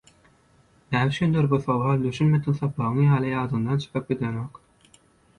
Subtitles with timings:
[0.91, 4.57] Näme üçindir bu sowal düşünmedik sapagyň ýaly ýadyňdan çykyp gidenok.